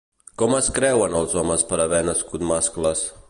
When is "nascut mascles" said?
2.09-3.11